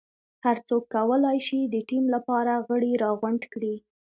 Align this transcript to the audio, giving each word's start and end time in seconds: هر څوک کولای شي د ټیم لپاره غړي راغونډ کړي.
هر 0.45 0.57
څوک 0.67 0.83
کولای 0.95 1.37
شي 1.47 1.59
د 1.63 1.75
ټیم 1.89 2.03
لپاره 2.15 2.53
غړي 2.67 2.91
راغونډ 3.03 3.41
کړي. 3.53 3.75